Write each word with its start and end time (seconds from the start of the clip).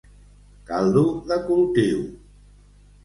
Caldo 0.69 1.03
de 1.33 1.37
cultiu. 1.51 2.01